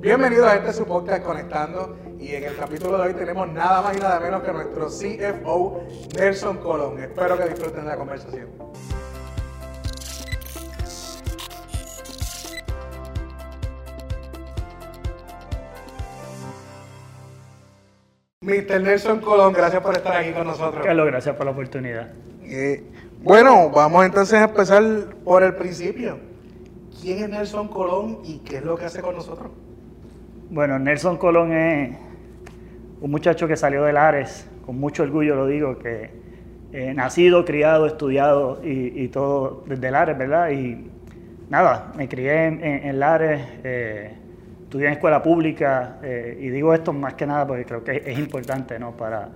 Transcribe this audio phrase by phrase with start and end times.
[0.00, 3.96] Bienvenidos a este su podcast Conectando y en el capítulo de hoy tenemos nada más
[3.96, 5.82] y nada menos que nuestro CFO
[6.16, 7.02] Nelson Colón.
[7.02, 8.48] Espero que disfruten de la conversación.
[18.42, 18.80] Mr.
[18.82, 20.84] Nelson Colón, gracias por estar aquí con nosotros.
[20.84, 22.12] Carlos, gracias por la oportunidad.
[22.42, 22.84] Eh,
[23.22, 24.82] bueno, vamos entonces a empezar
[25.24, 26.18] por el principio.
[27.00, 29.50] ¿Quién es Nelson Colón y qué es lo que hace con nosotros?
[30.50, 31.96] Bueno, Nelson Colón es
[33.00, 36.10] un muchacho que salió del Ares, con mucho orgullo lo digo, que
[36.72, 40.50] eh, nacido, criado, estudiado y, todo desde el Ares, ¿verdad?
[40.50, 40.90] Y
[41.48, 44.12] nada, me crié en, Lares, eh,
[44.64, 48.18] estudié en escuela pública eh, y digo esto más que nada porque creo que es
[48.18, 48.92] importante, ¿no?
[48.92, 49.30] Para,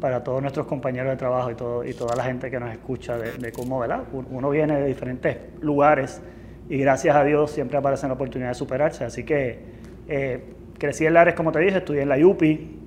[0.00, 3.18] para todos nuestros compañeros de trabajo y, todo, y toda la gente que nos escucha
[3.18, 4.04] de, cómo, ¿verdad?
[4.12, 6.22] Uno viene de diferentes lugares
[6.68, 9.04] y gracias a Dios siempre aparece la oportunidad de superarse.
[9.04, 9.73] Así que
[10.08, 10.44] eh,
[10.78, 12.78] crecí en Lares, como te dije, estudié en la UPI,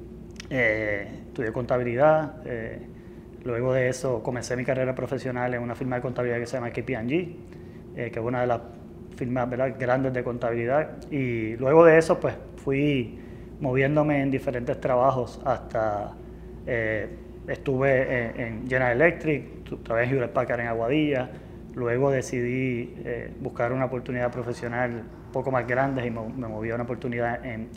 [0.49, 2.41] eh, estudié contabilidad.
[2.45, 2.79] Eh,
[3.43, 6.71] luego de eso comencé mi carrera profesional en una firma de contabilidad que se llama
[6.71, 7.07] KPMG,
[7.95, 8.61] que es una de las
[9.15, 11.11] firmas grandes de contabilidad.
[11.11, 13.19] Y luego de eso, pues fui
[13.59, 16.13] moviéndome en diferentes trabajos hasta
[16.65, 17.07] eh,
[17.47, 21.29] estuve en, General Electric, trabajé en Hewlett Packard en Aguadilla,
[21.75, 26.83] luego decidí eh, buscar una oportunidad profesional poco más grande y me, moví a una
[26.83, 27.69] oportunidad en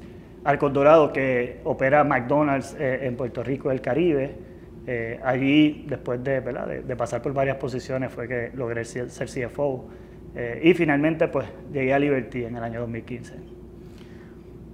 [0.45, 4.37] Arcos Dorado que opera McDonald's eh, en Puerto Rico y el Caribe.
[5.23, 9.89] allí, después de, de, pasar por varias posiciones, fue que logré ser, CFO.
[10.63, 13.35] y finalmente, pues, llegué a Liberty en el año 2015.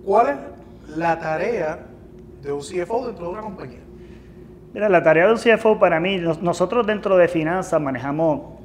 [0.04, 1.80] ¿Cuál es la tarea
[2.42, 3.80] de un CFO dentro de una compañía?
[4.72, 8.55] Mira, la tarea de un CFO para mí, nosotros dentro de finanzas manejamos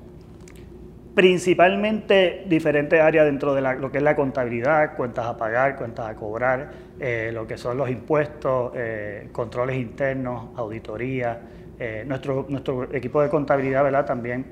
[1.13, 6.15] principalmente diferentes áreas dentro de lo que es la contabilidad, cuentas a pagar, cuentas a
[6.15, 11.39] cobrar, eh, lo que son los impuestos, eh, controles internos, auditoría.
[11.79, 14.05] Eh, nuestro, nuestro equipo de contabilidad ¿verdad?
[14.05, 14.45] también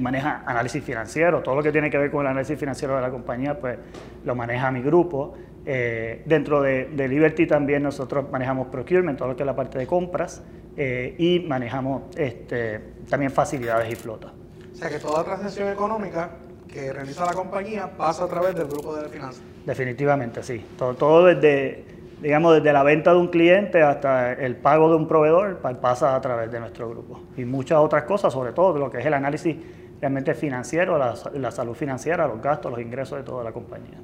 [0.00, 3.10] maneja análisis financiero, todo lo que tiene que ver con el análisis financiero de la
[3.10, 3.76] compañía, pues
[4.24, 5.34] lo maneja mi grupo.
[5.64, 10.42] dentro de, Liberty también nosotros manejamos procurement, todo lo que es la parte de compras.
[10.74, 12.80] Y manejamos este,
[13.10, 14.32] también facilidades y flotas.
[14.82, 16.30] Sea que toda transacción económica
[16.66, 19.40] que realiza la compañía pasa a través del grupo de finanzas.
[19.64, 20.66] Definitivamente, sí.
[20.76, 21.84] Todo, todo desde,
[22.20, 26.20] digamos, desde la venta de un cliente hasta el pago de un proveedor pasa a
[26.20, 27.20] través de nuestro grupo.
[27.36, 29.56] Y muchas otras cosas, sobre todo lo que es el análisis
[30.00, 34.00] realmente financiero, la, la salud financiera, los gastos, los ingresos de toda la compañía.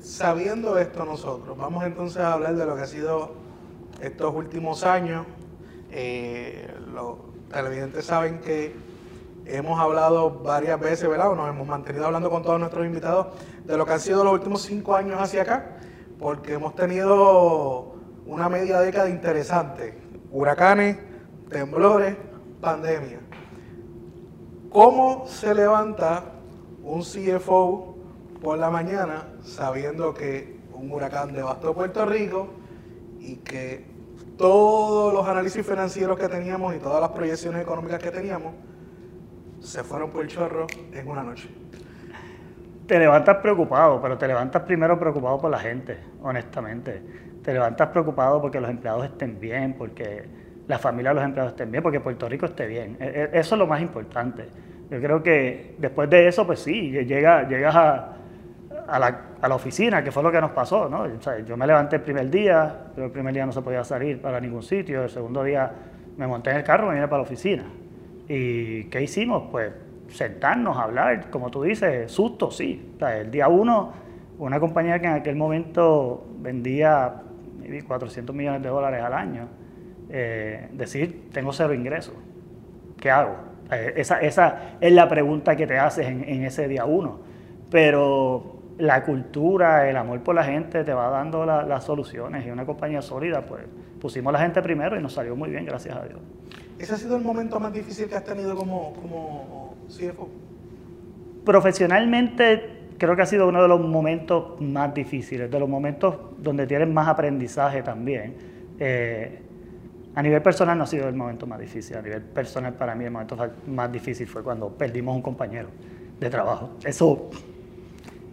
[0.00, 3.32] Sabiendo esto nosotros, vamos entonces a hablar de lo que ha sido
[4.00, 5.26] estos últimos años,
[5.90, 7.16] eh, los
[7.52, 8.74] televidentes saben que
[9.46, 11.30] hemos hablado varias veces, ¿verdad?
[11.30, 13.28] O nos hemos mantenido hablando con todos nuestros invitados
[13.64, 15.76] de lo que han sido los últimos cinco años hacia acá,
[16.18, 17.94] porque hemos tenido
[18.26, 19.98] una media década interesante.
[20.30, 20.98] Huracanes,
[21.50, 22.16] temblores,
[22.60, 23.20] pandemia.
[24.70, 26.24] ¿Cómo se levanta
[26.82, 27.96] un CFO
[28.40, 32.48] por la mañana sabiendo que un huracán devastó Puerto Rico
[33.20, 33.86] y que
[34.36, 38.54] todos los análisis financieros que teníamos y todas las proyecciones económicas que teníamos
[39.62, 41.48] se fueron por el chorro en una noche.
[42.86, 47.00] Te levantas preocupado, pero te levantas primero preocupado por la gente, honestamente.
[47.42, 50.24] Te levantas preocupado porque los empleados estén bien, porque
[50.66, 52.96] la familia de los empleados estén bien, porque Puerto Rico esté bien.
[53.00, 54.48] E, e, eso es lo más importante.
[54.90, 58.16] Yo creo que después de eso, pues sí, llega, llegas a,
[58.98, 60.88] la, a la, oficina, que fue lo que nos pasó.
[60.88, 61.06] ¿no?
[61.46, 64.40] yo me levanté el primer día, pero el primer día no se podía salir para
[64.40, 65.70] ningún sitio, el segundo día
[66.16, 67.64] me monté en el carro y me vine para la oficina.
[68.28, 69.44] ¿Y qué hicimos?
[69.50, 69.72] Pues
[70.08, 72.94] sentarnos, hablar, como tú dices, susto, sí.
[73.00, 73.92] el día uno,
[74.38, 77.22] una compañía que en aquel momento vendía
[77.86, 79.48] 400 millones de dólares al año,
[80.10, 82.14] eh, decir, tengo cero ingresos,
[83.00, 83.36] ¿qué hago?
[83.96, 87.20] esa, esa, es la pregunta que te haces en ese día uno.
[87.70, 92.66] Pero la cultura, el amor por la gente te va dando las soluciones y una
[92.66, 93.64] compañía sólida, pues
[94.00, 96.18] pusimos a la gente primero y nos salió muy bien, gracias a Dios.
[96.82, 100.28] ¿Ese ha sido el momento más difícil que has tenido como, como CFO?
[101.44, 106.66] Profesionalmente creo que ha sido uno de los momentos más difíciles, de los momentos donde
[106.66, 108.34] tienes más aprendizaje también.
[108.80, 109.38] Eh,
[110.12, 113.04] a nivel personal no ha sido el momento más difícil, a nivel personal para mí
[113.04, 113.36] el momento
[113.68, 115.68] más difícil fue cuando perdimos un compañero
[116.18, 116.70] de trabajo.
[116.84, 117.30] Eso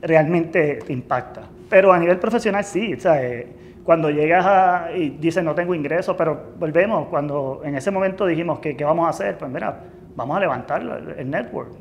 [0.01, 1.43] realmente impacta.
[1.69, 3.47] Pero a nivel profesional sí, o sea, eh,
[3.89, 8.59] cuando llegas a, y dices no tengo ingresos, pero volvemos, cuando en ese momento dijimos
[8.59, 9.79] que qué vamos a hacer, pues mira,
[10.15, 10.83] vamos a levantar
[11.17, 11.71] el network.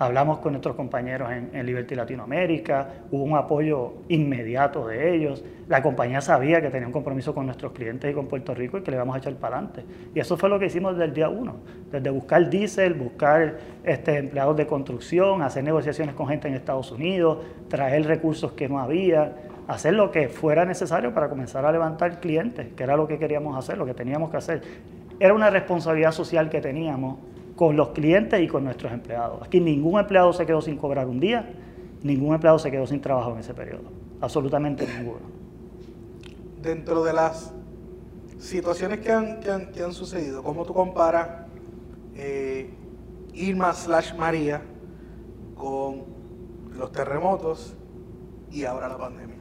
[0.00, 6.20] hablamos con nuestros compañeros en, Liberty Latinoamérica, hubo un apoyo inmediato de ellos, la compañía
[6.20, 8.96] sabía que tenía un compromiso con nuestros clientes y con Puerto Rico y que le
[8.96, 9.84] íbamos a echar para adelante.
[10.16, 11.58] Y eso fue lo que hicimos desde el día uno,
[11.92, 17.38] desde buscar diésel, buscar este, empleados de construcción, hacer negociaciones con gente en Estados Unidos,
[17.68, 19.32] traer recursos que no había,
[19.68, 23.56] hacer lo que fuera necesario para comenzar a levantar clientes, que era lo que queríamos
[23.56, 24.62] hacer, lo que teníamos que hacer.
[25.18, 27.18] Era una responsabilidad social que teníamos
[27.56, 29.42] con los clientes y con nuestros empleados.
[29.42, 31.50] Aquí ningún empleado se quedó sin cobrar un día,
[32.02, 33.90] ningún empleado se quedó sin trabajo en ese periodo,
[34.20, 35.20] absolutamente ninguno.
[36.62, 37.52] Dentro de las
[38.38, 41.46] situaciones que han, sucedido, ¿cómo tú comparas
[42.14, 42.70] eh,
[43.34, 44.62] Irma slash María
[45.54, 46.04] con
[46.76, 47.74] los terremotos
[48.50, 49.35] y ahora la pandemia?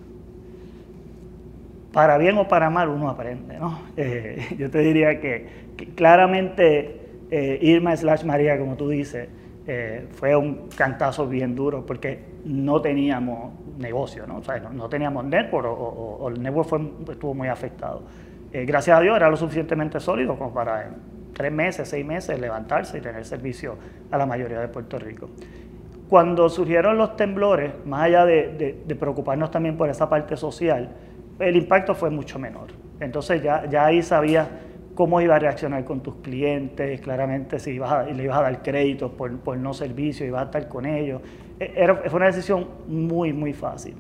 [1.96, 3.80] Para bien o para mal uno aprende, ¿no?
[3.96, 5.48] Eh, yo te diría que
[5.96, 7.00] claramente
[7.32, 9.30] eh, Irma slash María, como tú dices,
[9.66, 14.40] eh, fue un cantazo bien duro porque no teníamos negocio, ¿no?
[14.40, 18.04] O sea, no, teníamos network o, el network estuvo muy afectado.
[18.52, 20.90] Gracias a Dios era lo suficientemente sólido como para
[21.34, 23.78] tres meses, seis meses levantarse y tener servicio
[24.12, 25.30] a la mayoría de Puerto Rico.
[26.10, 30.90] Cuando surgieron los temblores, más allá de preocuparnos también por esa parte social,
[31.40, 32.68] el impacto fue mucho menor.
[33.00, 34.48] Entonces ya, ya ahí sabía
[34.96, 39.12] cómo iba a reaccionar con tus clientes, claramente si ibas le ibas a dar crédito
[39.12, 41.22] por, por no servicio, ibas a estar con ellos.
[41.60, 43.96] E, era, fue una decisión muy, muy fácil.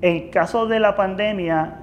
[0.00, 1.80] En caso de la pandemia,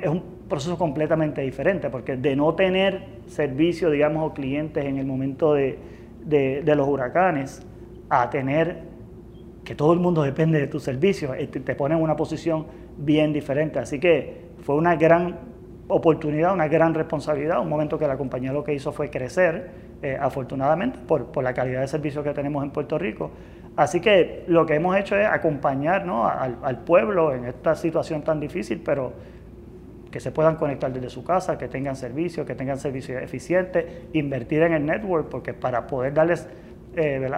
[0.00, 5.06] es un proceso completamente diferente, porque de no tener servicio, digamos, o clientes en el
[5.06, 5.78] momento de,
[6.24, 7.66] de, los huracanes,
[8.08, 8.84] a tener
[9.64, 12.66] que todo el mundo depende de tus servicios, te, te pone en una posición
[12.96, 13.78] bien diferente.
[13.78, 15.38] Así que fue una gran
[15.88, 19.70] oportunidad, una gran responsabilidad, un momento que la compañía lo que hizo fue crecer,
[20.02, 23.30] eh, afortunadamente, por, por, la calidad de servicio que tenemos en Puerto Rico.
[23.76, 28.40] Así que lo que hemos hecho es acompañar al, al, pueblo en esta situación tan
[28.40, 29.12] difícil, pero
[30.10, 33.84] que se puedan conectar desde su casa, que tengan servicio, que tengan servicios eficientes,
[34.14, 36.48] invertir en el network, porque para poder darles
[36.96, 37.30] eh,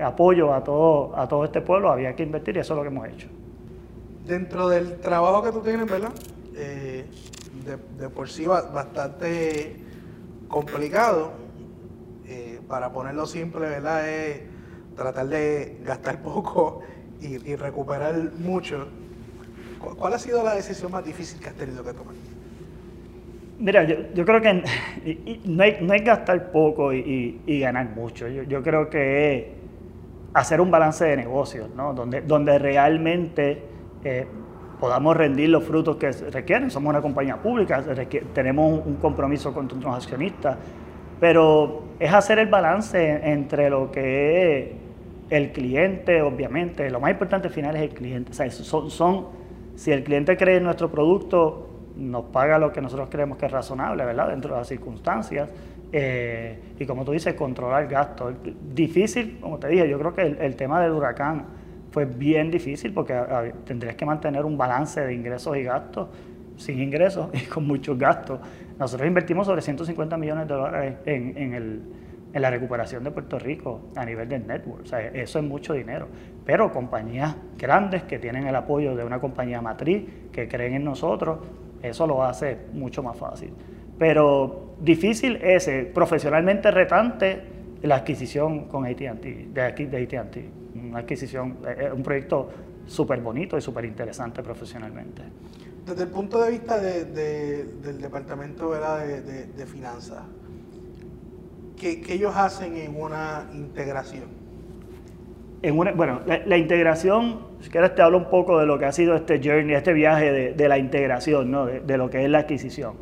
[0.00, 2.88] apoyo a todo, a todo este pueblo había que invertir y eso es lo que
[2.88, 3.28] hemos hecho.
[4.26, 6.12] Dentro del trabajo que tú tienes, ¿verdad?
[6.56, 7.04] Eh,
[7.98, 9.76] de, por sí bastante
[10.48, 11.32] complicado.
[12.26, 14.08] Eh, para ponerlo simple, ¿verdad?
[14.08, 14.40] Es
[14.96, 16.80] tratar de gastar poco
[17.20, 18.88] y, recuperar mucho.
[19.78, 22.14] ¿Cuál ha sido la decisión más difícil que has tenido que tomar?
[23.58, 24.64] Mira, yo, creo que
[25.44, 28.26] no hay, gastar poco y, ganar mucho.
[28.28, 29.44] Yo, creo que es
[30.32, 31.92] hacer un balance de negocios, ¿no?
[31.92, 33.73] Donde realmente
[34.80, 36.70] podamos rendir los frutos que requieren.
[36.70, 37.82] Somos una compañía pública,
[38.32, 40.58] tenemos un compromiso con nuestros accionistas,
[41.20, 44.72] pero es hacer el balance entre lo que es
[45.30, 46.90] el cliente, obviamente.
[46.90, 48.32] Lo más importante al final es el cliente.
[48.32, 49.26] O sea, son,
[49.74, 53.52] si el cliente cree en nuestro producto, nos paga lo que nosotros creemos que es
[53.52, 54.28] razonable, ¿verdad?
[54.28, 55.48] Dentro de las circunstancias.
[55.92, 58.34] Eh, y como tú dices, controlar gastos.
[58.74, 61.63] Difícil, como te dije, yo creo que el tema del huracán
[61.94, 63.14] fue bien difícil porque
[63.64, 66.08] tendrías que mantener un balance de ingresos y gastos,
[66.56, 68.40] sin ingresos y con muchos gastos.
[68.80, 74.28] Nosotros invertimos sobre 150 millones de dólares en, la recuperación de Puerto Rico a nivel
[74.28, 74.82] del network.
[74.82, 76.08] O sea, eso es mucho dinero.
[76.44, 80.02] Pero compañías grandes que tienen el apoyo de una compañía matriz,
[80.32, 81.46] que creen en nosotros,
[81.80, 83.52] eso lo hace mucho más fácil.
[84.00, 87.40] Pero difícil ese, profesionalmente retante,
[87.82, 92.50] la adquisición con AT&T, de de AT&T una adquisición, es un proyecto
[92.86, 95.22] súper bonito y súper interesante profesionalmente.
[95.86, 100.22] Desde el punto de vista del Departamento De, Finanzas,
[101.78, 104.24] ¿qué, ellos hacen en una integración?
[105.62, 108.92] En una, bueno, la, integración, si quieres te hablo un poco de lo que ha
[108.92, 111.66] sido este journey, este viaje de, la integración, ¿no?
[111.66, 112.94] de, lo que es la adquisición.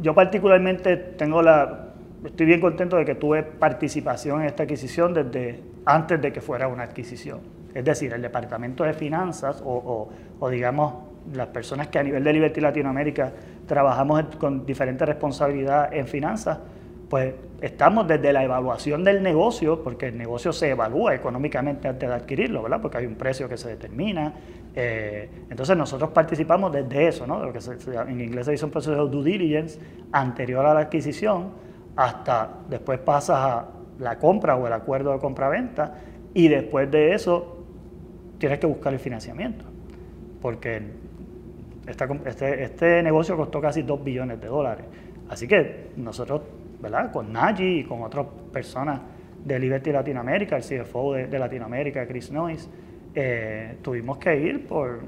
[0.00, 1.89] Yo particularmente tengo la,
[2.24, 6.68] estoy bien contento de que tuve participación en esta adquisición desde antes de que fuera
[6.68, 7.40] una adquisición.
[7.74, 10.08] Es decir, el Departamento de Finanzas o,
[10.50, 13.30] digamos las personas que a nivel de Liberty Latinoamérica
[13.66, 16.58] trabajamos con diferentes responsabilidades en finanzas,
[17.10, 22.14] pues estamos desde la evaluación del negocio, porque el negocio se evalúa económicamente antes de
[22.14, 22.80] adquirirlo, ¿verdad?
[22.80, 24.32] Porque hay un precio que se determina.
[24.74, 27.44] Eh, entonces nosotros participamos desde eso, ¿no?
[27.44, 27.58] lo que
[28.08, 29.78] en inglés se dice un proceso de due diligence
[30.12, 31.50] anterior a la adquisición,
[32.00, 33.66] hasta después pasas a
[33.98, 35.98] la compra o el acuerdo de compra-venta
[36.32, 37.58] y después de eso
[38.38, 39.66] tienes que buscar el financiamiento,
[40.40, 40.80] porque
[41.86, 44.86] este, este, negocio costó casi 2 billones de dólares.
[45.28, 46.40] Así que nosotros,
[46.80, 47.12] ¿verdad?
[47.12, 48.98] Con Naji y con otras personas
[49.44, 52.70] de Liberty Latinoamérica, el CFO de, Latinoamérica, Chris Noyes,
[53.14, 55.00] eh, tuvimos que ir por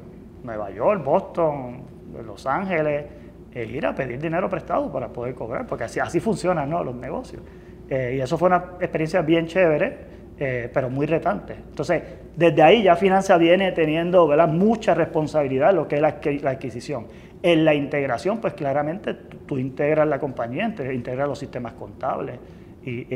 [0.44, 1.84] Nueva York, Boston,
[2.26, 3.06] Los Ángeles,
[3.54, 6.82] e ir a pedir dinero prestado para poder cobrar, porque así, así funcionan ¿no?
[6.82, 7.42] los negocios.
[7.88, 9.98] Eh, y eso fue una experiencia bien chévere,
[10.38, 11.54] eh, pero muy retante.
[11.54, 12.02] Entonces,
[12.34, 14.48] desde ahí ya Finanza viene teniendo ¿verdad?
[14.48, 17.06] mucha responsabilidad en lo que es la, adquisición.
[17.42, 22.38] En la integración, pues claramente tú, integras la compañía, integras los sistemas contables
[22.84, 23.06] y,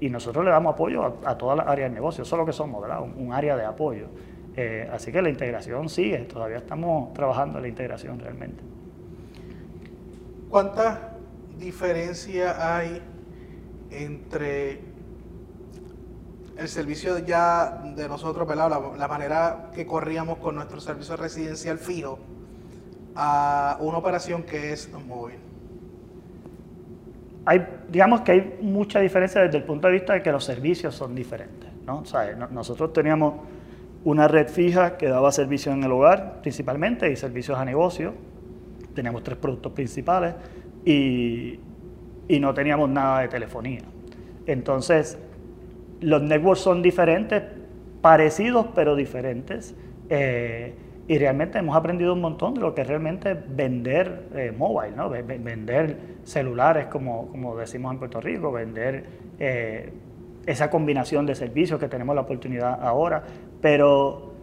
[0.00, 2.44] y nosotros le damos apoyo a, a todas las áreas de negocio, eso es lo
[2.44, 3.00] que somos, ¿verdad?
[3.00, 4.08] Un, área de apoyo.
[4.92, 8.75] así que la integración sigue, todavía estamos trabajando en la integración realmente.
[10.50, 11.12] ¿Cuánta
[11.58, 13.02] diferencia hay
[13.90, 14.80] entre
[16.56, 22.18] el servicio ya de nosotros, La, manera que corríamos con nuestro servicio residencial fijo
[23.14, 25.36] a una operación que es móvil?
[27.44, 30.94] Hay, digamos que hay mucha diferencia desde el punto de vista de que los servicios
[30.94, 31.70] son diferentes.
[31.84, 32.02] ¿no?
[32.50, 33.34] nosotros teníamos
[34.04, 38.14] una red fija que daba servicio en el hogar principalmente y servicios a negocio
[38.96, 40.34] teníamos tres productos principales
[40.84, 41.60] y,
[42.40, 43.82] no teníamos nada de telefonía.
[44.46, 45.16] Entonces,
[46.00, 47.42] los networks son diferentes,
[48.00, 49.76] parecidos pero diferentes.
[50.10, 50.74] Eh,
[51.08, 55.08] y realmente hemos aprendido un montón de lo que es realmente vender eh, mobile, ¿no?
[55.08, 59.04] vender celulares, como, como, decimos en Puerto Rico, vender
[59.38, 59.92] eh,
[60.46, 63.22] esa combinación de servicios que tenemos la oportunidad ahora.
[63.60, 64.35] Pero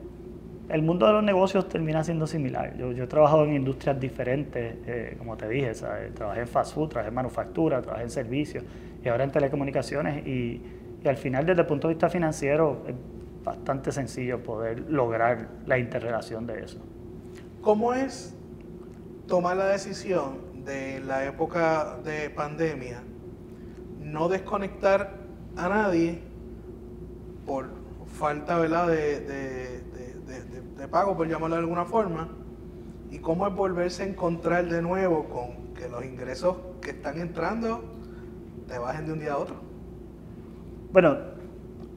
[0.74, 2.76] el mundo de los negocios termina siendo similar.
[2.76, 5.72] Yo, he trabajado en industrias diferentes, eh, como te dije,
[6.16, 8.64] trabajé en fast food, trabajé en manufactura, trabajé en servicios
[9.06, 10.62] y ahora en telecomunicaciones y,
[11.06, 12.96] al final desde el punto de vista financiero es
[13.44, 16.80] bastante sencillo poder lograr la interrelación de eso.
[17.62, 18.34] ¿Cómo es
[19.28, 23.04] tomar la decisión de la época de pandemia
[24.00, 25.18] no desconectar
[25.58, 26.20] a nadie
[27.46, 27.68] por
[28.18, 28.88] falta ¿verdad?
[28.88, 29.83] de de
[30.90, 32.30] pago, por llamarlo de alguna forma,
[33.10, 37.84] y cómo es volverse a encontrar de nuevo con que los ingresos que están entrando
[38.68, 39.56] te bajen de un día a otro.
[40.92, 41.18] Bueno,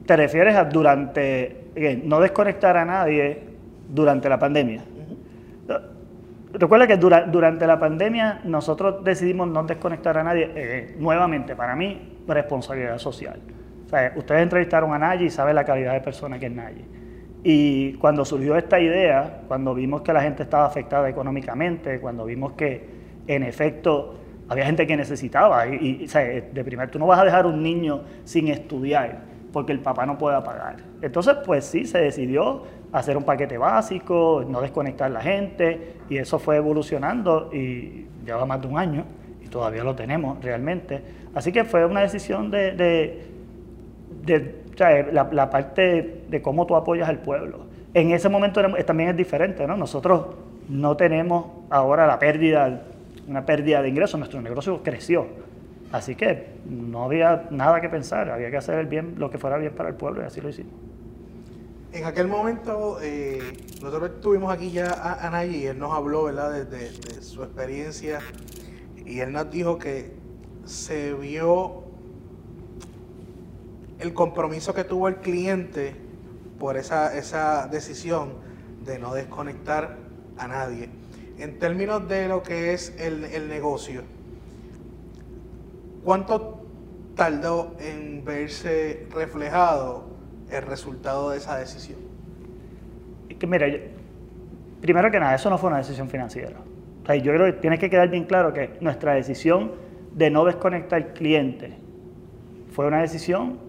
[0.05, 1.71] te refieres a durante,
[2.03, 3.43] no desconectar a nadie
[3.89, 4.83] durante la pandemia.
[6.53, 10.51] Recuerda que durante la pandemia nosotros decidimos no desconectar a nadie.
[10.55, 13.39] Eh, nuevamente, para mí, responsabilidad social.
[14.15, 16.96] ustedes entrevistaron a Nayi y saben la calidad de persona que es Nayi.
[17.43, 22.53] Y cuando surgió esta idea, cuando vimos que la gente estaba afectada económicamente, cuando vimos
[22.53, 22.83] que
[23.27, 24.15] en efecto
[24.49, 28.47] había gente que necesitaba, y, de primer tú no vas a dejar un niño sin
[28.47, 29.19] estudiar
[29.51, 30.77] porque el papá no pueda pagar.
[31.01, 36.39] Entonces, pues sí, se decidió hacer un paquete básico, no desconectar la gente, y eso
[36.39, 39.05] fue evolucionando y lleva más de un año
[39.43, 41.01] y todavía lo tenemos realmente.
[41.33, 43.36] Así que fue una decisión de, de
[44.77, 47.67] la, parte de cómo tú apoyas al pueblo.
[47.93, 49.75] En ese momento también es diferente, ¿no?
[49.75, 50.27] Nosotros
[50.69, 52.83] no tenemos ahora la pérdida,
[53.27, 55.27] una pérdida de ingresos, nuestro negocio creció.
[55.91, 59.57] Así que no había nada que pensar, había que hacer el bien, lo que fuera
[59.57, 60.73] bien para el pueblo y así lo hicimos.
[61.93, 63.39] En aquel momento, eh,
[63.81, 66.51] nosotros estuvimos aquí ya a, a y él nos habló ¿verdad?
[66.51, 68.19] De, de, su experiencia
[69.05, 70.11] y él nos dijo que
[70.65, 71.85] se vio
[73.99, 75.95] el compromiso que tuvo el cliente
[76.59, 78.33] por esa, esa decisión
[78.85, 79.97] de no desconectar
[80.37, 80.89] a nadie.
[81.37, 84.01] En términos de lo que es el, el negocio,
[86.03, 86.65] ¿cuánto
[87.15, 90.05] tardó en verse reflejado
[90.49, 91.99] el resultado de esa decisión?
[93.37, 93.67] Que mira,
[94.81, 96.57] primero que nada, eso no fue una decisión financiera.
[97.07, 99.73] yo creo que tiene que quedar bien claro que nuestra decisión
[100.13, 101.77] de no desconectar al cliente
[102.71, 103.66] fue una decisión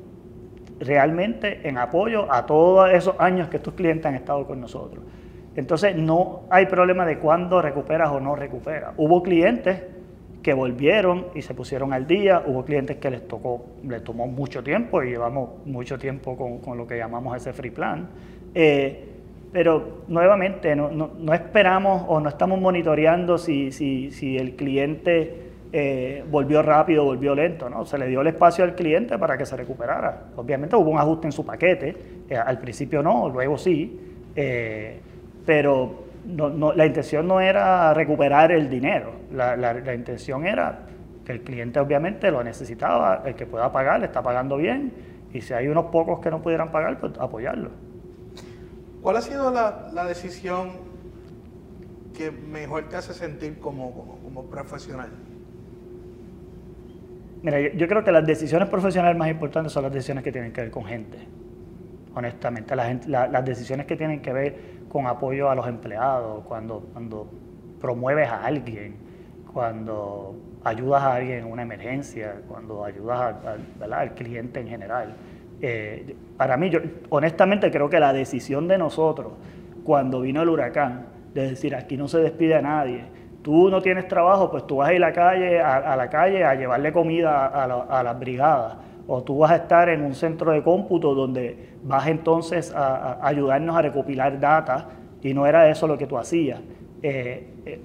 [0.80, 5.04] realmente en apoyo a todos esos años que estos clientes han estado con nosotros.
[5.56, 8.94] Entonces no hay problema de cuándo recuperas o no recuperas.
[8.97, 9.82] Hubo clientes
[10.42, 14.62] que volvieron y se pusieron al día, hubo clientes que les tocó, les tomó mucho
[14.62, 18.08] tiempo y llevamos mucho tiempo con, lo que llamamos ese free plan.
[18.54, 19.04] Eh,
[19.52, 26.25] pero nuevamente no, no, esperamos o no estamos monitoreando si, si, si el cliente eh,
[26.30, 27.84] volvió rápido, volvió lento, ¿no?
[27.84, 30.28] Se le dio el espacio al cliente para que se recuperara.
[30.37, 34.00] Obviamente hubo un ajuste en su paquete, eh, al principio no, luego sí,
[34.34, 34.98] eh,
[35.44, 36.06] pero
[36.75, 40.80] la intención no era recuperar el dinero, la, intención era
[41.25, 44.92] que el cliente obviamente lo necesitaba, el que pueda pagar, le está pagando bien,
[45.32, 47.70] y si hay unos pocos que no pudieran pagar, pues apoyarlo.
[49.02, 50.70] ¿Cuál ha sido la, decisión
[52.16, 55.10] que mejor te hace sentir como, como profesional?
[57.42, 60.62] Mira, yo, creo que las decisiones profesionales más importantes son las decisiones que tienen que
[60.62, 61.18] ver con gente,
[62.14, 62.75] honestamente.
[62.75, 64.57] las decisiones que tienen que ver
[64.88, 67.30] con apoyo a los empleados, cuando, cuando
[67.80, 68.97] promueves a alguien,
[69.52, 73.37] cuando ayudas a alguien en una emergencia, cuando ayudas
[73.90, 75.14] al cliente en general.
[75.61, 79.33] Eh, para mí, yo honestamente creo que la decisión de nosotros,
[79.85, 83.04] cuando vino el huracán, de decir aquí no se despide a nadie,
[83.42, 86.45] tú no tienes trabajo, pues tú vas a ir a la calle, a, la calle
[86.45, 88.76] a llevarle comida a, las brigadas,
[89.07, 93.76] o tú vas a estar en un centro de cómputo donde vas entonces a, ayudarnos
[93.76, 94.88] a recopilar data,
[95.23, 96.61] y no era eso lo que tú hacías.
[97.02, 97.80] Eh, eh,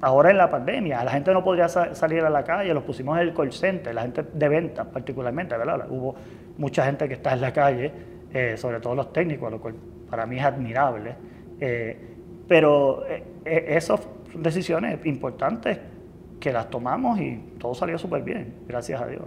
[0.00, 3.28] ahora en la pandemia, la gente no podría salir a la calle, los pusimos en
[3.28, 5.86] el call center, la gente de ventas particularmente, ¿verdad?
[5.90, 6.14] Hubo
[6.58, 7.92] mucha gente que está en la calle,
[8.32, 9.74] eh, sobre todo los técnicos, lo cual
[10.10, 11.14] para mí es admirable.
[12.48, 14.00] Eh, pero eh, esas
[14.32, 15.78] son decisiones importantes
[16.40, 19.24] que las tomamos y todo salió súper bien, gracias a Dios.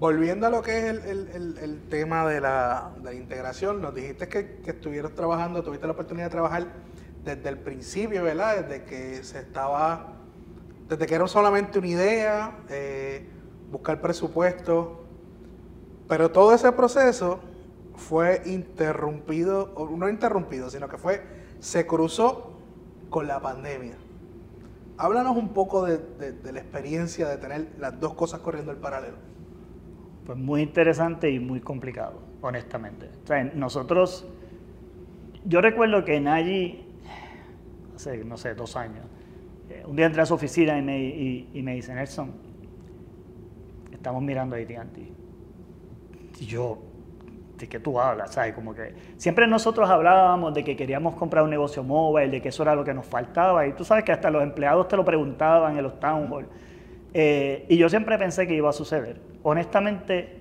[0.00, 5.12] Volviendo a lo que es el, tema de la, integración, nos dijiste que, que estuvieras
[5.14, 6.66] trabajando, tuviste la oportunidad de trabajar
[7.24, 8.64] desde el principio, ¿verdad?
[8.64, 10.14] Desde que se estaba,
[10.88, 12.52] desde que era solamente una idea,
[13.72, 15.04] buscar presupuesto,
[16.08, 17.40] pero todo ese proceso
[17.96, 22.52] fue interrumpido, no interrumpido, sino que fue, se cruzó
[23.10, 23.96] con la pandemia.
[24.96, 26.00] Háblanos un poco de,
[26.52, 29.16] la experiencia de tener las dos cosas corriendo en paralelo.
[30.26, 33.08] Pues muy interesante y muy complicado, honestamente.
[33.54, 34.26] nosotros,
[35.44, 36.84] yo recuerdo que Nayi,
[37.94, 39.06] hace, no sé, dos años,
[39.70, 42.32] eh, un día entré a su oficina y me, y, me dice, Nelson,
[43.92, 45.18] estamos mirando a AT&T
[46.40, 46.78] y yo,
[47.58, 48.32] ¿de qué tú hablas?
[48.32, 48.54] ¿Sabes?
[48.54, 52.62] Como que siempre nosotros hablábamos de que queríamos comprar un negocio móvil, de que eso
[52.62, 53.66] era lo que nos faltaba.
[53.66, 56.46] Y tú sabes que hasta los empleados te lo preguntaban en los town hall.
[57.12, 59.20] Eh, y yo siempre pensé que iba a suceder.
[59.42, 60.38] Honestamente,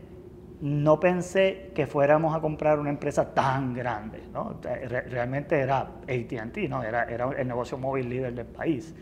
[0.62, 4.22] no pensé que fuéramos a comprar una empresa tan grande.
[4.34, 4.60] ¿no?
[4.62, 6.84] realmente era ATT, ¿no?
[6.84, 8.94] era, era el negocio móvil líder del país.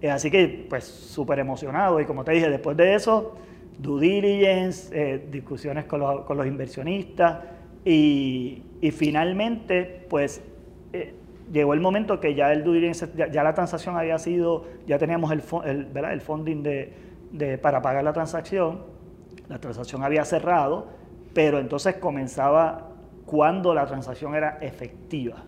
[0.00, 2.00] Eh, así que, pues, súper emocionado.
[2.00, 3.36] Y como te dije, después de eso
[3.78, 7.38] due diligence, eh, discusiones con los, con los inversionistas
[7.84, 10.42] y, finalmente, pues
[10.92, 11.14] eh,
[11.52, 15.42] llegó el momento que ya el due ya, la transacción había sido, ya teníamos el,
[15.64, 16.92] el, el funding de,
[17.32, 18.82] de, para pagar la transacción,
[19.48, 20.88] la transacción había cerrado,
[21.34, 22.90] pero entonces comenzaba
[23.26, 25.44] cuando la transacción era efectiva.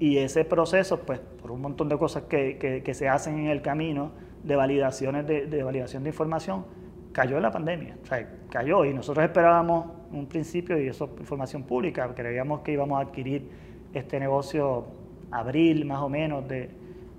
[0.00, 3.62] Y ese proceso, pues por un montón de cosas que, que, se hacen en el
[3.62, 4.12] camino
[4.44, 6.64] de validaciones de validación de información,
[7.18, 11.20] cayó en la pandemia, o sea, cayó y nosotros esperábamos un principio, y eso es
[11.20, 13.50] información pública, creíamos que íbamos a adquirir
[13.92, 14.86] este negocio
[15.32, 16.70] abril más o menos de,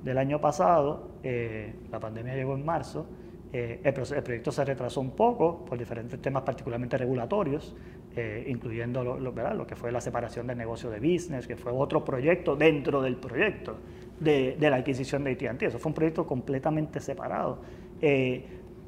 [0.02, 3.08] del año pasado, eh, la pandemia llegó en marzo,
[3.52, 7.76] eh, el, proyecto se retrasó un poco por diferentes temas particularmente regulatorios,
[8.16, 12.56] eh, incluyendo lo, que fue la separación del negocio de business, que fue otro proyecto
[12.56, 13.76] dentro del proyecto
[14.18, 15.66] de, de la adquisición de AT&T.
[15.66, 17.60] Eso fue un proyecto completamente separado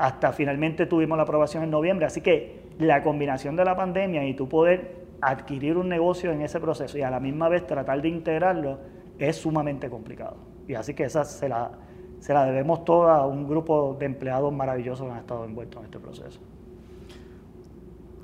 [0.02, 2.08] hasta finalmente tuvimos la aprobación en noviembre.
[2.08, 6.60] Así que la combinación de la pandemia y tu poder adquirir un negocio en ese
[6.60, 8.80] proceso y a la misma vez tratar de integrarlo
[9.20, 10.38] es sumamente complicado.
[10.68, 11.74] Y así que esa se la,
[12.20, 15.86] se la debemos toda a un grupo de empleados maravillosos que han estado envueltos en
[15.86, 16.40] este proceso.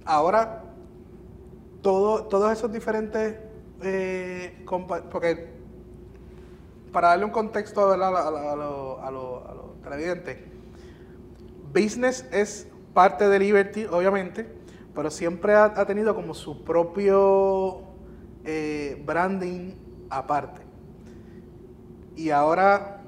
[0.04, 0.64] Ahora,
[1.84, 3.36] todo, todos esos diferentes,
[3.84, 4.66] eh,
[5.12, 5.48] porque
[6.92, 10.58] para darle un contexto a, a, a los televidentes,
[11.74, 14.48] Business es parte de Liberty, obviamente,
[14.96, 17.84] pero siempre ha, tenido como su propio
[18.44, 19.74] eh, branding
[20.10, 20.62] aparte.
[22.16, 23.04] Y ahora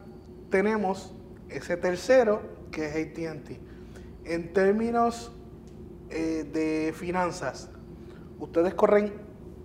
[0.52, 1.15] tenemos
[1.50, 2.41] ese tercero
[2.72, 3.60] que es ATT.
[4.26, 5.32] En términos
[6.12, 7.72] eh, de finanzas,
[8.39, 9.13] ¿ustedes corren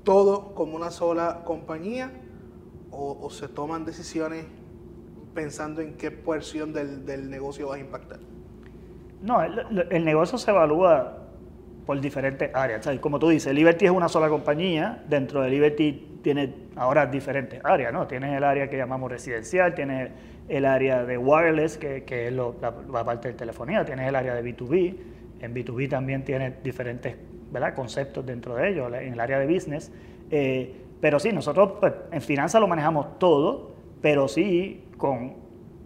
[0.03, 2.11] todo como una sola compañía
[2.91, 4.47] o, se toman decisiones
[5.35, 8.21] pensando en qué porción del, del negocio va a impactar?
[9.25, 11.17] No, el, negocio se evalúa
[11.87, 12.87] por diferentes áreas.
[13.01, 15.03] Como tú dices, Liberty es una sola compañía.
[15.09, 18.07] Dentro de Liberty tiene ahora diferentes áreas, ¿no?
[18.07, 20.11] Tienes el área que llamamos residencial, tienes
[20.47, 24.97] el área de wireless, que, es la, parte de telefonía, tienes el área de B2B.
[25.41, 27.17] En B2B también tienes diferentes
[27.51, 27.75] ¿verdad?
[27.75, 29.91] conceptos dentro de ellos, en el área de business.
[30.31, 35.44] Eh, pero sí, nosotros pues, en finanzas lo manejamos todo, pero sí con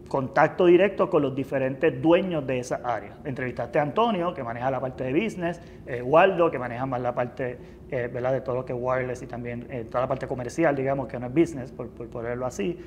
[0.09, 3.19] contacto directo con los diferentes dueños de esa área.
[3.25, 7.15] Entrevistaste a Antonio, que maneja la parte de business, eh, Waldo, que maneja más la
[7.15, 7.59] parte
[7.91, 11.09] eh, de todo lo que es wireless y también eh, toda la parte comercial, digamos,
[11.09, 12.79] que no es business, por, por ponerlo así.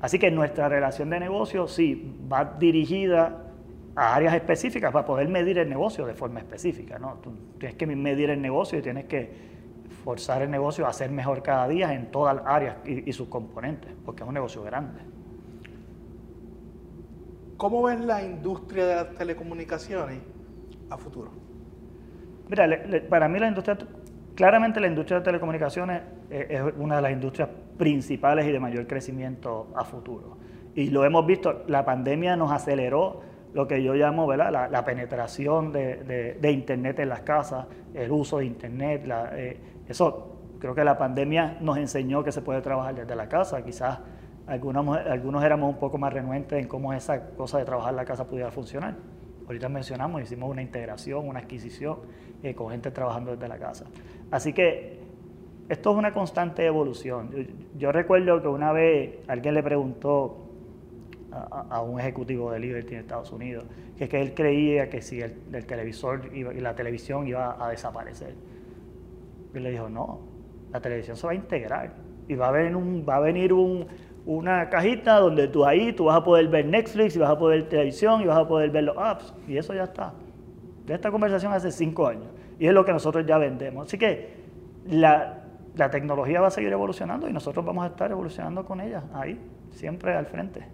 [0.00, 3.44] así que nuestra relación de negocio sí va dirigida
[3.96, 6.98] a áreas específicas para poder medir el negocio de forma específica.
[6.98, 7.18] ¿no?
[7.22, 9.54] Tú tienes que medir el negocio y tienes que
[10.04, 13.90] forzar el negocio a ser mejor cada día en todas las áreas y, sus componentes,
[14.04, 15.00] porque es un negocio grande.
[17.56, 20.18] ¿Cómo ves la industria de las telecomunicaciones
[20.90, 21.30] a futuro?
[22.48, 22.68] Mira,
[23.08, 23.78] para mí la industria,
[24.34, 28.86] claramente la industria de telecomunicaciones eh, es una de las industrias principales y de mayor
[28.86, 30.36] crecimiento a futuro.
[30.74, 33.20] Y lo hemos visto, la pandemia nos aceleró
[33.54, 34.68] lo que yo llamo ¿verdad?
[34.70, 39.08] La, penetración de, Internet en las casas, el uso de Internet.
[39.32, 43.62] Eh, eso creo que la pandemia nos enseñó que se puede trabajar desde la casa.
[43.62, 44.00] Quizás
[44.46, 48.26] algunos, algunos éramos un poco más renuentes en cómo esa cosa de trabajar la casa
[48.26, 48.94] pudiera funcionar.
[49.46, 51.98] Ahorita mencionamos, hicimos una integración, una adquisición
[52.42, 53.84] eh, con gente trabajando desde la casa.
[54.30, 55.00] Así que
[55.68, 57.30] esto es una constante evolución.
[57.76, 60.40] yo recuerdo que una vez alguien le preguntó
[61.30, 63.64] a, un ejecutivo de Liberty en Estados Unidos,
[63.98, 65.34] que que él creía que si el,
[65.66, 68.34] televisor y la televisión iba a desaparecer.
[69.52, 70.20] Y le dijo, no,
[70.72, 71.94] la televisión se va a integrar
[72.28, 73.86] y va a venir, un, va a venir un,
[74.26, 77.60] una cajita donde tú ahí tú vas a poder ver Netflix y vas a poder
[77.60, 80.14] ver televisión y vas a poder ver los apps y eso ya está.
[80.86, 83.86] De esta conversación hace cinco años y es lo que nosotros ya vendemos.
[83.86, 84.44] Así que
[84.86, 85.44] la,
[85.76, 89.38] la tecnología va a seguir evolucionando y nosotros vamos a estar evolucionando con ella ahí,
[89.72, 90.66] siempre al frente.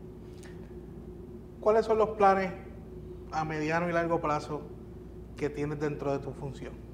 [1.61, 2.53] ¿Cuáles son los planes
[3.33, 4.63] a mediano y largo plazo
[5.37, 6.90] que tienes dentro de tu función?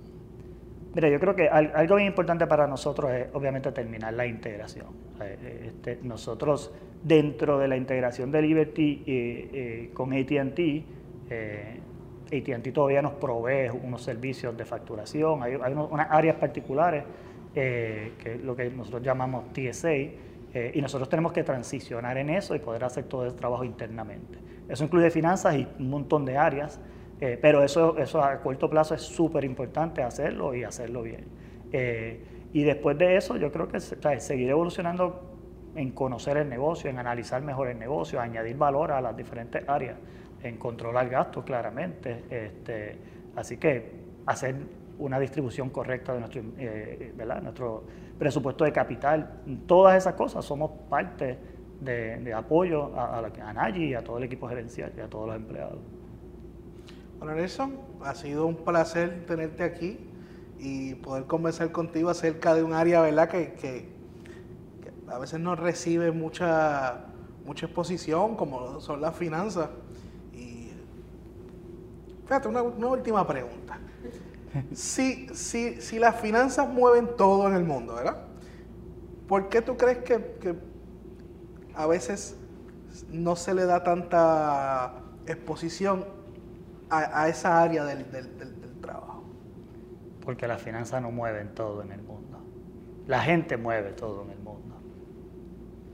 [0.97, 4.87] Mira, yo creo que algo bien importante para nosotros es obviamente terminar la integración.
[5.21, 10.59] Eh, este, nosotros dentro de la integración de Liberty eh, eh, con ATT,
[12.33, 17.05] ATT todavía nos provee unos servicios de facturación, hay, unas áreas particulares
[17.53, 22.59] que es lo que nosotros llamamos TSA, y nosotros tenemos que transicionar en eso y
[22.59, 24.39] poder hacer todo ese trabajo internamente.
[24.67, 26.81] Eso incluye finanzas y un montón de áreas,
[27.20, 31.24] eh, pero eso, eso a corto plazo es súper importante hacerlo y hacerlo bien.
[31.72, 35.37] Eh, y después de eso, yo creo que seguir evolucionando
[35.74, 39.96] en conocer el negocio, en analizar mejor el negocio, añadir valor a las diferentes áreas,
[40.42, 42.24] en controlar gastos claramente.
[42.31, 42.98] Este,
[43.35, 43.92] así que
[44.26, 44.57] hacer
[44.98, 47.85] una distribución correcta de nuestro, eh, nuestro
[48.18, 51.38] presupuesto de capital, todas esas cosas somos parte
[51.81, 55.37] de, apoyo a, a, a y a todo el equipo gerencial y a todos los
[55.37, 55.79] empleados.
[57.27, 59.99] Bueno, Nelson, ha sido un placer tenerte aquí
[60.61, 63.89] y poder conversar contigo acerca de un área, ¿verdad?, que,
[65.09, 67.07] a veces no recibe mucha,
[67.45, 69.71] mucha exposición, como son las finanzas.
[72.27, 73.81] Fíjate, una, última pregunta.
[74.73, 78.23] Si, si, si las finanzas mueven todo en el mundo, ¿verdad?
[79.27, 80.55] ¿Por qué tú crees que
[81.75, 82.37] a veces
[83.11, 86.15] no se le da tanta exposición
[86.90, 88.05] a, esa área del,
[88.81, 89.25] trabajo.
[90.25, 92.38] Porque las finanzas no mueven todo en el mundo.
[93.07, 94.77] La gente mueve todo en el mundo.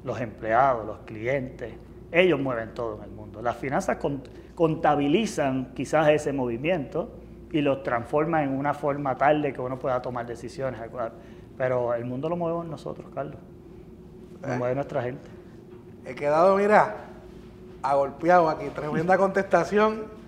[0.05, 1.74] Los empleados, los clientes,
[2.11, 3.42] ellos mueven todo en el mundo.
[3.42, 3.98] Las finanzas
[4.55, 7.12] contabilizan quizás ese movimiento
[7.50, 10.81] y lo transforman en una forma tal de que uno pueda tomar decisiones.
[11.57, 13.37] Pero el mundo lo movemos nosotros, Carlos.
[14.40, 14.59] Lo ¿Eh?
[14.59, 15.31] mueve nuestra gente.
[16.05, 16.96] He quedado, mira,
[17.83, 18.66] agolpeado aquí.
[18.74, 20.21] Tremenda contestación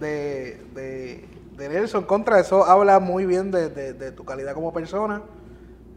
[0.00, 2.04] de, de, Nelson.
[2.04, 5.22] Contra eso habla muy bien de, tu calidad como persona.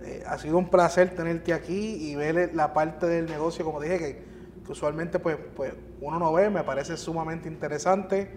[0.04, 4.00] Eh, ha sido un placer tenerte aquí y ver la parte del negocio, como dije,
[4.00, 4.32] que,
[4.68, 6.50] usualmente pues, pues uno no ve.
[6.50, 8.32] Me parece sumamente interesante.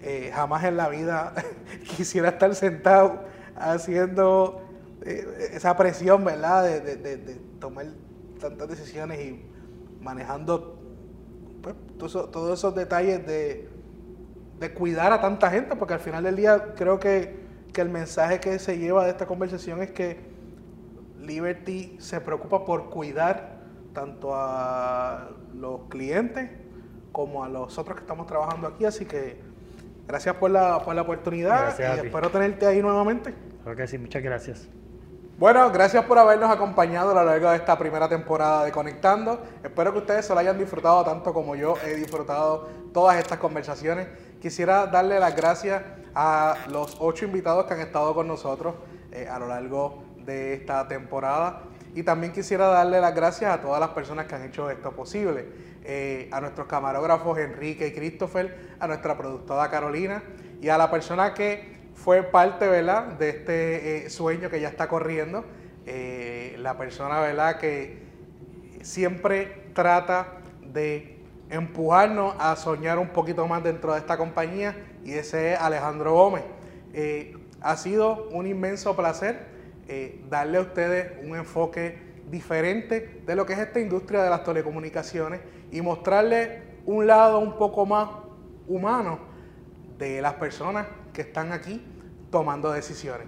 [0.00, 1.34] Eh, jamás en la vida
[1.96, 3.24] quisiera estar sentado
[3.56, 4.62] haciendo
[5.04, 6.64] eh, esa presión, ¿verdad?
[6.64, 7.86] de tomar
[8.38, 9.44] tantas decisiones y
[10.00, 10.78] manejando
[11.62, 13.68] pues, todos, esos detalles de,
[14.74, 17.46] cuidar a tanta gente, porque al final del día creo que,
[17.78, 20.18] el mensaje que se lleva de esta conversación es que
[21.20, 23.60] Liberty se preocupa por cuidar
[23.92, 26.50] tanto a los clientes
[27.12, 29.40] como a los otros que estamos trabajando aquí, así que
[30.08, 33.32] gracias por la, por la oportunidad y espero tenerte ahí nuevamente.
[33.62, 34.68] Creo que sí, muchas gracias.
[35.38, 39.40] Bueno, gracias por habernos acompañado a lo largo de esta primera temporada de Conectando.
[39.62, 44.08] Espero que ustedes se lo hayan disfrutado tanto como yo he disfrutado todas estas conversaciones.
[44.42, 45.80] Quisiera darle las gracias
[46.12, 48.74] a los ocho invitados que han estado con nosotros
[49.12, 51.62] eh, a lo largo de esta temporada.
[51.94, 55.46] Y también quisiera darle las gracias a todas las personas que han hecho esto posible.
[55.84, 60.20] Eh, a nuestros camarógrafos Enrique y Christopher, a nuestra productora Carolina
[60.60, 64.86] y a la persona que fue parte, ¿verdad?, de este eh, sueño que ya está
[64.86, 65.44] corriendo.
[65.84, 67.98] Eh, la persona, ¿verdad?, que
[68.82, 71.18] siempre trata de
[71.50, 76.44] empujarnos a soñar un poquito más dentro de esta compañía y ese es Alejandro Gómez.
[76.94, 79.58] Eh, ha sido un inmenso placer
[80.28, 81.98] darle a ustedes un enfoque
[82.30, 85.40] diferente de lo que es esta industria de las telecomunicaciones
[85.72, 88.10] y mostrarles un lado un poco más
[88.68, 89.18] humano
[89.96, 90.86] de las personas
[91.18, 91.84] que están aquí
[92.30, 93.26] tomando decisiones.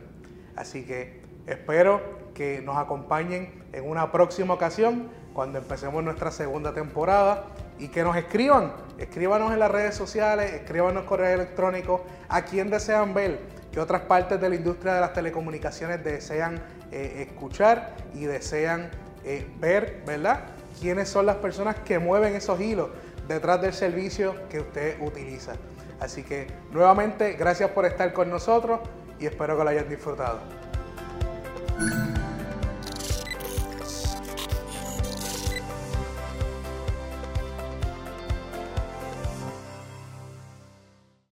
[0.54, 2.00] Así que espero
[2.34, 7.46] que nos acompañen en una próxima ocasión cuando empecemos nuestra segunda temporada
[7.80, 13.12] y que nos escriban, escríbanos en las redes sociales, escríbanos correo electrónico a quien desean
[13.12, 13.40] ver,
[13.72, 18.88] que otras partes de la industria de las telecomunicaciones desean eh, escuchar y desean
[19.24, 20.44] eh, ver, ¿verdad?
[20.80, 22.90] Quiénes son las personas que mueven esos hilos
[23.26, 25.54] detrás del servicio que usted utiliza.
[26.00, 28.80] Así que nuevamente, gracias por estar con nosotros
[29.18, 30.40] y espero que lo hayan disfrutado.